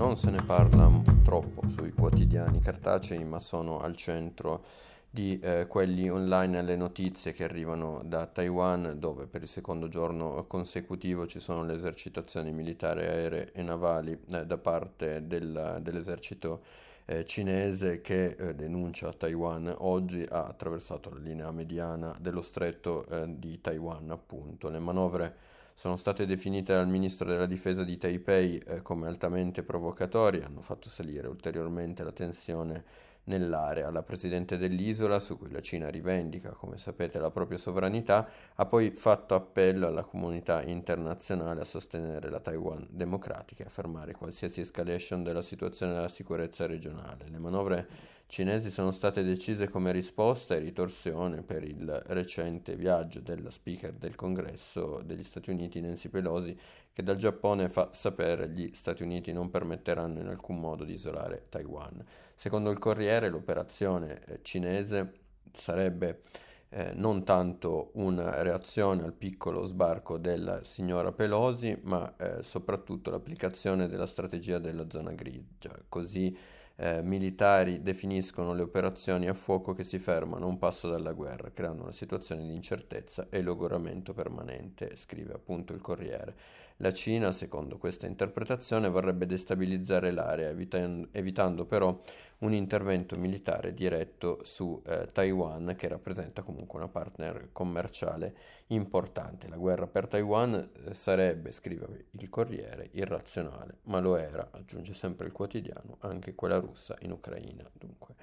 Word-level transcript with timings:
non 0.00 0.16
se 0.16 0.30
ne 0.30 0.42
parla 0.42 0.90
troppo 1.22 1.68
sui 1.68 1.92
quotidiani 1.92 2.58
cartacei, 2.58 3.22
ma 3.22 3.38
sono 3.38 3.80
al 3.80 3.94
centro 3.94 4.64
di 5.10 5.38
eh, 5.40 5.66
quelli 5.66 6.08
online 6.08 6.56
alle 6.56 6.74
notizie 6.74 7.32
che 7.32 7.44
arrivano 7.44 8.00
da 8.06 8.24
Taiwan, 8.24 8.94
dove 8.96 9.26
per 9.26 9.42
il 9.42 9.48
secondo 9.48 9.88
giorno 9.88 10.46
consecutivo 10.46 11.26
ci 11.26 11.38
sono 11.38 11.66
le 11.66 11.74
esercitazioni 11.74 12.50
militari 12.50 13.02
aeree 13.02 13.52
e 13.52 13.60
navali 13.60 14.18
eh, 14.30 14.46
da 14.46 14.56
parte 14.56 15.26
del, 15.26 15.80
dell'esercito 15.82 16.62
eh, 17.04 17.26
cinese 17.26 18.00
che 18.00 18.36
eh, 18.38 18.54
denuncia 18.54 19.12
Taiwan 19.12 19.70
oggi 19.80 20.26
ha 20.26 20.46
attraversato 20.46 21.10
la 21.10 21.18
linea 21.18 21.50
mediana 21.50 22.16
dello 22.18 22.40
stretto 22.40 23.06
eh, 23.06 23.26
di 23.38 23.60
Taiwan, 23.60 24.10
appunto. 24.10 24.70
Le 24.70 24.78
manovre 24.78 25.36
sono 25.74 25.96
state 25.96 26.26
definite 26.26 26.74
dal 26.74 26.88
ministro 26.88 27.28
della 27.28 27.46
difesa 27.46 27.84
di 27.84 27.96
Taipei 27.96 28.58
eh, 28.58 28.82
come 28.82 29.06
altamente 29.06 29.62
provocatorie, 29.62 30.42
hanno 30.42 30.60
fatto 30.60 30.88
salire 30.88 31.28
ulteriormente 31.28 32.04
la 32.04 32.12
tensione 32.12 32.84
nell'area. 33.24 33.90
La 33.90 34.02
presidente 34.02 34.56
dell'isola, 34.56 35.20
su 35.20 35.38
cui 35.38 35.50
la 35.50 35.60
Cina 35.60 35.88
rivendica, 35.88 36.50
come 36.50 36.78
sapete, 36.78 37.18
la 37.18 37.30
propria 37.30 37.58
sovranità, 37.58 38.28
ha 38.54 38.66
poi 38.66 38.90
fatto 38.90 39.34
appello 39.34 39.86
alla 39.86 40.02
comunità 40.02 40.62
internazionale 40.62 41.60
a 41.60 41.64
sostenere 41.64 42.30
la 42.30 42.40
Taiwan 42.40 42.86
democratica 42.90 43.64
e 43.64 43.66
a 43.66 43.70
fermare 43.70 44.12
qualsiasi 44.12 44.60
escalation 44.60 45.22
della 45.22 45.42
situazione 45.42 45.94
della 45.94 46.08
sicurezza 46.08 46.66
regionale. 46.66 47.28
Le 47.28 47.38
manovre 47.38 47.88
cinesi 48.30 48.70
sono 48.70 48.92
state 48.92 49.24
decise 49.24 49.68
come 49.68 49.90
risposta 49.90 50.54
e 50.54 50.60
ritorsione 50.60 51.42
per 51.42 51.64
il 51.64 52.00
recente 52.06 52.76
viaggio 52.76 53.18
della 53.18 53.50
speaker 53.50 53.92
del 53.92 54.14
congresso 54.14 55.02
degli 55.04 55.24
Stati 55.24 55.50
Uniti 55.50 55.80
Nancy 55.80 56.08
Pelosi 56.08 56.56
che 56.92 57.02
dal 57.02 57.16
Giappone 57.16 57.68
fa 57.68 57.88
sapere 57.92 58.48
gli 58.48 58.70
Stati 58.72 59.02
Uniti 59.02 59.32
non 59.32 59.50
permetteranno 59.50 60.20
in 60.20 60.28
alcun 60.28 60.60
modo 60.60 60.84
di 60.84 60.92
isolare 60.92 61.46
Taiwan. 61.48 62.04
Secondo 62.36 62.70
il 62.70 62.78
Corriere 62.78 63.28
l'operazione 63.28 64.22
eh, 64.24 64.38
cinese 64.42 65.12
sarebbe 65.52 66.20
eh, 66.68 66.92
non 66.94 67.24
tanto 67.24 67.90
una 67.94 68.42
reazione 68.42 69.02
al 69.02 69.12
piccolo 69.12 69.64
sbarco 69.64 70.18
della 70.18 70.62
signora 70.62 71.10
Pelosi, 71.10 71.76
ma 71.82 72.14
eh, 72.16 72.44
soprattutto 72.44 73.10
l'applicazione 73.10 73.88
della 73.88 74.06
strategia 74.06 74.60
della 74.60 74.88
zona 74.88 75.10
grigia, 75.10 75.76
così 75.88 76.58
eh, 76.80 77.02
militari 77.02 77.82
definiscono 77.82 78.54
le 78.54 78.62
operazioni 78.62 79.28
a 79.28 79.34
fuoco 79.34 79.74
che 79.74 79.84
si 79.84 79.98
fermano 79.98 80.46
un 80.46 80.56
passo 80.56 80.88
dalla 80.88 81.12
guerra, 81.12 81.50
creando 81.50 81.82
una 81.82 81.92
situazione 81.92 82.46
di 82.46 82.54
incertezza 82.54 83.26
e 83.28 83.42
logoramento 83.42 84.14
permanente, 84.14 84.96
scrive 84.96 85.34
appunto 85.34 85.74
il 85.74 85.82
Corriere. 85.82 86.34
La 86.82 86.94
Cina, 86.94 87.30
secondo 87.30 87.76
questa 87.76 88.06
interpretazione, 88.06 88.88
vorrebbe 88.88 89.26
destabilizzare 89.26 90.10
l'area, 90.12 90.48
evitando, 90.48 91.08
evitando 91.12 91.66
però 91.66 91.94
un 92.38 92.54
intervento 92.54 93.16
militare 93.18 93.74
diretto 93.74 94.38
su 94.44 94.80
eh, 94.86 95.06
Taiwan, 95.12 95.74
che 95.76 95.88
rappresenta 95.88 96.40
comunque 96.40 96.78
una 96.78 96.88
partner 96.88 97.50
commerciale 97.52 98.34
importante. 98.68 99.46
La 99.48 99.58
guerra 99.58 99.86
per 99.86 100.06
Taiwan 100.06 100.54
eh, 100.54 100.94
sarebbe, 100.94 101.52
scrive 101.52 102.06
il 102.12 102.30
Corriere, 102.30 102.88
irrazionale, 102.92 103.80
ma 103.82 104.00
lo 104.00 104.16
era, 104.16 104.48
aggiunge 104.50 104.94
sempre 104.94 105.26
il 105.26 105.32
quotidiano, 105.32 105.98
anche 106.00 106.34
quella 106.34 106.56
russa 106.56 106.69
in 107.00 107.12
Ucraina. 107.12 107.68
Dunque 107.72 108.14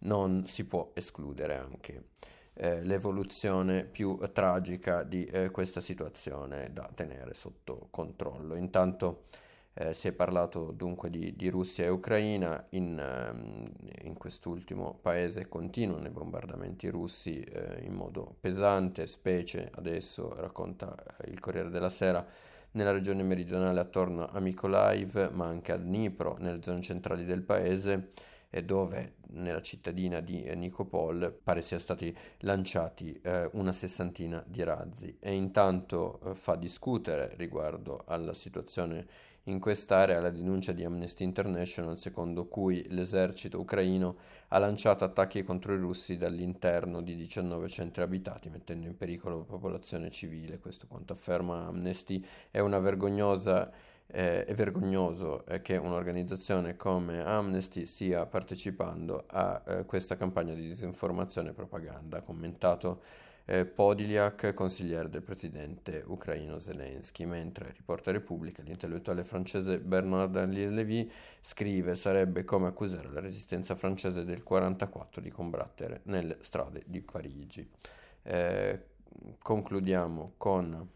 non 0.00 0.46
si 0.46 0.64
può 0.64 0.92
escludere 0.94 1.56
anche 1.56 2.04
eh, 2.54 2.82
l'evoluzione 2.82 3.84
più 3.84 4.18
tragica 4.32 5.02
di 5.02 5.24
eh, 5.24 5.50
questa 5.50 5.80
situazione 5.80 6.70
da 6.72 6.88
tenere 6.94 7.34
sotto 7.34 7.88
controllo. 7.90 8.54
Intanto 8.56 9.24
eh, 9.80 9.94
si 9.94 10.08
è 10.08 10.12
parlato 10.12 10.72
dunque 10.72 11.08
di, 11.08 11.36
di 11.36 11.48
Russia 11.48 11.84
e 11.84 11.88
Ucraina, 11.88 12.66
in, 12.70 12.98
ehm, 12.98 13.64
in, 14.02 14.14
quest'ultimo 14.14 14.98
paese 15.00 15.46
continuano 15.48 16.08
i 16.08 16.10
bombardamenti 16.10 16.88
russi 16.88 17.40
eh, 17.40 17.84
in 17.84 17.94
modo 17.94 18.34
pesante, 18.40 19.06
specie 19.06 19.70
adesso 19.74 20.34
racconta 20.34 20.96
eh, 20.96 21.30
il 21.30 21.38
Corriere 21.38 21.70
della 21.70 21.90
Sera 21.90 22.26
nella 22.72 22.92
regione 22.92 23.22
meridionale 23.22 23.80
attorno 23.80 24.28
a 24.28 24.40
Mykolaiv, 24.40 25.30
ma 25.32 25.46
anche 25.46 25.72
a 25.72 25.76
Dnipro, 25.76 26.36
nelle 26.38 26.62
zone 26.62 26.82
centrali 26.82 27.24
del 27.24 27.42
paese 27.42 28.12
e 28.50 28.64
dove 28.64 29.16
nella 29.30 29.60
cittadina 29.60 30.20
di 30.20 30.42
Nikopol 30.54 31.38
pare 31.42 31.60
siano 31.60 31.82
stati 31.82 32.16
lanciati 32.38 33.18
eh, 33.22 33.48
una 33.52 33.72
sessantina 33.72 34.42
di 34.46 34.62
razzi. 34.62 35.16
E 35.20 35.34
intanto 35.34 36.20
eh, 36.24 36.34
fa 36.34 36.56
discutere 36.56 37.34
riguardo 37.36 38.04
alla 38.06 38.34
situazione 38.34 39.06
in 39.48 39.60
quest'area 39.60 40.20
la 40.20 40.30
denuncia 40.30 40.72
di 40.72 40.84
Amnesty 40.84 41.24
International 41.24 41.98
secondo 41.98 42.46
cui 42.46 42.86
l'esercito 42.90 43.58
ucraino 43.58 44.16
ha 44.48 44.58
lanciato 44.58 45.04
attacchi 45.04 45.42
contro 45.42 45.74
i 45.74 45.78
russi 45.78 46.16
dall'interno 46.16 47.00
di 47.02 47.16
19 47.16 47.68
centri 47.68 48.02
abitati 48.02 48.50
mettendo 48.50 48.86
in 48.86 48.96
pericolo 48.96 49.38
la 49.38 49.44
popolazione 49.44 50.10
civile. 50.10 50.58
Questo 50.58 50.86
quanto 50.86 51.14
afferma 51.14 51.66
Amnesty 51.66 52.24
è 52.50 52.60
una 52.60 52.78
vergognosa 52.78 53.70
eh, 54.10 54.44
è 54.46 54.54
vergognoso 54.54 55.44
eh, 55.44 55.60
che 55.60 55.76
un'organizzazione 55.76 56.76
come 56.76 57.22
Amnesty 57.22 57.84
stia 57.84 58.24
partecipando 58.24 59.24
a 59.26 59.62
eh, 59.66 59.84
questa 59.84 60.16
campagna 60.16 60.54
di 60.54 60.62
disinformazione 60.62 61.50
e 61.50 61.52
propaganda, 61.52 62.18
ha 62.18 62.22
commentato 62.22 63.02
eh, 63.50 63.64
Podiliak, 63.64 64.52
consigliere 64.52 65.08
del 65.08 65.22
presidente 65.22 66.04
ucraino 66.06 66.60
Zelensky, 66.60 67.24
mentre 67.24 67.72
riporta 67.74 68.12
Repubblica, 68.12 68.62
l'intellettuale 68.62 69.24
francese 69.24 69.80
Bernard 69.80 70.36
Lévy 70.36 71.10
scrive 71.40 71.96
sarebbe 71.96 72.44
come 72.44 72.68
accusare 72.68 73.10
la 73.10 73.20
resistenza 73.20 73.74
francese 73.74 74.16
del 74.16 74.42
1944 74.44 75.22
di 75.22 75.30
combattere 75.30 76.00
nelle 76.04 76.36
strade 76.40 76.82
di 76.84 77.00
Parigi. 77.00 77.66
Eh, 78.22 78.82
concludiamo 79.38 80.34
con 80.36 80.88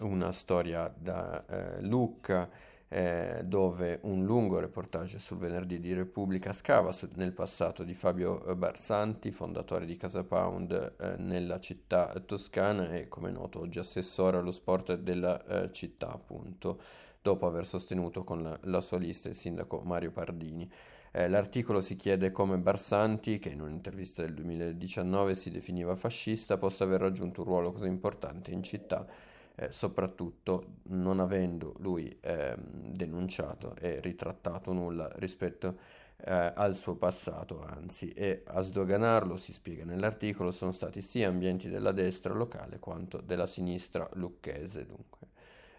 una 0.00 0.32
storia 0.32 0.92
da 0.94 1.46
eh, 1.46 1.80
Lucca 1.80 2.50
eh, 2.88 3.42
dove 3.44 3.98
un 4.02 4.24
lungo 4.24 4.58
reportage 4.58 5.18
sul 5.18 5.36
venerdì 5.36 5.78
di 5.78 5.92
Repubblica 5.92 6.52
scava 6.52 6.90
su, 6.92 7.08
nel 7.14 7.32
passato 7.32 7.84
di 7.84 7.94
Fabio 7.94 8.56
Barsanti, 8.56 9.30
fondatore 9.30 9.84
di 9.84 9.96
Casa 9.96 10.24
Pound 10.24 10.94
eh, 10.98 11.16
nella 11.18 11.60
città 11.60 12.12
toscana 12.24 12.92
e 12.94 13.08
come 13.08 13.30
noto 13.30 13.60
oggi 13.60 13.78
assessore 13.78 14.38
allo 14.38 14.50
sport 14.50 14.94
della 14.96 15.44
eh, 15.44 15.72
città 15.72 16.12
appunto 16.12 16.80
dopo 17.20 17.46
aver 17.46 17.66
sostenuto 17.66 18.24
con 18.24 18.42
la, 18.42 18.58
la 18.62 18.80
sua 18.80 18.98
lista 18.98 19.28
il 19.28 19.34
sindaco 19.34 19.80
Mario 19.80 20.10
Pardini. 20.10 20.70
Eh, 21.10 21.28
l'articolo 21.28 21.80
si 21.80 21.96
chiede 21.96 22.30
come 22.32 22.58
Barsanti, 22.58 23.38
che 23.38 23.48
in 23.50 23.60
un'intervista 23.60 24.22
del 24.22 24.34
2019 24.34 25.34
si 25.34 25.50
definiva 25.50 25.96
fascista, 25.96 26.58
possa 26.58 26.84
aver 26.84 27.00
raggiunto 27.00 27.40
un 27.42 27.46
ruolo 27.48 27.72
così 27.72 27.86
importante 27.86 28.50
in 28.50 28.62
città 28.62 29.06
eh, 29.58 29.72
soprattutto 29.72 30.76
non 30.84 31.18
avendo 31.18 31.74
lui 31.78 32.16
eh, 32.20 32.54
denunciato 32.56 33.74
e 33.76 34.00
ritrattato 34.00 34.72
nulla 34.72 35.10
rispetto 35.16 35.96
eh, 36.24 36.52
al 36.54 36.74
suo 36.76 36.96
passato, 36.96 37.62
anzi, 37.62 38.12
e 38.12 38.42
a 38.46 38.62
sdoganarlo, 38.62 39.36
si 39.36 39.52
spiega 39.52 39.84
nell'articolo, 39.84 40.50
sono 40.50 40.72
stati 40.72 41.00
sia 41.00 41.28
ambienti 41.28 41.68
della 41.68 41.92
destra 41.92 42.34
locale 42.34 42.78
quanto 42.78 43.20
della 43.20 43.46
sinistra 43.46 44.08
lucchese, 44.14 44.86
dunque. 44.86 45.26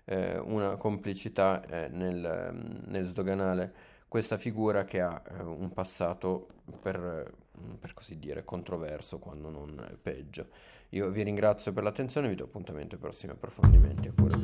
Eh, 0.06 0.40
una 0.40 0.76
complicità 0.76 1.64
eh, 1.66 1.88
nel, 1.90 2.82
nel 2.88 3.06
sdoganare 3.06 3.74
questa 4.08 4.38
figura 4.38 4.84
che 4.84 5.02
ha 5.02 5.22
eh, 5.30 5.44
un 5.44 5.72
passato 5.72 6.48
per, 6.82 7.32
per, 7.80 7.94
così 7.94 8.18
dire 8.20 8.44
controverso 8.44 9.20
quando 9.20 9.50
non 9.50 9.98
peggio. 10.02 10.48
Io 10.90 11.10
vi 11.10 11.24
ringrazio 11.24 11.72
per 11.72 11.84
l'attenzione 11.84 12.28
e 12.28 12.30
vi 12.32 12.36
do 12.36 12.46
appuntamento 12.46 12.96
ai 12.96 13.02
prossimi 13.02 13.34
approfondimenti. 13.34 14.08
A 14.08 14.14
cura 14.16 14.36